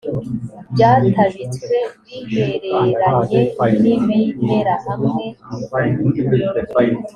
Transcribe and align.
byatabitswe 0.73 1.77
bihereranye 2.27 3.41
n 3.83 3.85
ibimera 4.21 4.75
hamwe 4.85 5.25